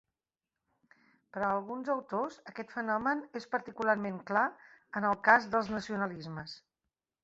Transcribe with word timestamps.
Per 1.35 1.43
a 1.47 1.49
alguns 1.57 1.91
autors, 1.97 2.39
aquest 2.53 2.75
fenomen 2.79 3.23
és 3.43 3.49
particularment 3.55 4.21
clar 4.33 4.47
en 5.03 5.11
el 5.15 5.23
cas 5.33 5.51
dels 5.57 5.75
nacionalismes. 5.81 6.63